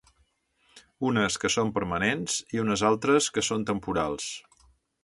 Unes 1.09 1.37
que 1.43 1.51
són 1.57 1.71
permanents 1.75 2.39
i 2.57 2.63
unes 2.65 2.87
altres 2.91 3.31
que 3.37 3.47
són 3.51 3.71
temporals. 3.73 4.33